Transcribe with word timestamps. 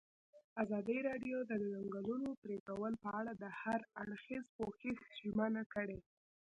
ازادي 0.63 0.97
راډیو 1.09 1.37
د 1.45 1.51
د 1.61 1.63
ځنګلونو 1.75 2.29
پرېکول 2.43 2.93
په 3.03 3.09
اړه 3.19 3.31
د 3.35 3.45
هر 3.61 3.79
اړخیز 4.01 4.45
پوښښ 4.57 4.83
ژمنه 5.21 5.63
کړې. 5.73 5.99